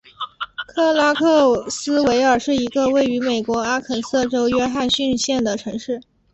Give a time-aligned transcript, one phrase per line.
[0.65, 6.01] 克拉克斯维尔是一个位于美国阿肯色州约翰逊县的城市。